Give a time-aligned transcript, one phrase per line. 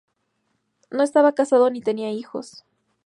[0.89, 2.65] No estaba casado ni tenía hijos.